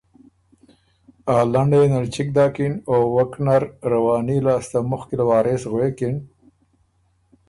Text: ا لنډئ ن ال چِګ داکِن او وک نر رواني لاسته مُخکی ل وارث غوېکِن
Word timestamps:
ا 1.35 1.37
لنډئ 1.51 1.85
ن 1.91 1.93
ال 1.99 2.07
چِګ 2.13 2.27
داکِن 2.35 2.73
او 2.91 2.99
وک 3.15 3.33
نر 3.45 3.63
رواني 3.91 4.37
لاسته 4.45 4.79
مُخکی 4.89 5.15
ل 5.19 5.21
وارث 5.29 5.63
غوېکِن 5.71 6.15